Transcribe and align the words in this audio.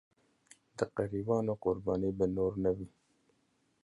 د 0.77 0.79
غریبانو 0.95 1.53
قرباني 1.63 2.11
به 2.17 2.25
نور 2.35 2.53
نه 2.63 2.71
وي. 2.77 2.87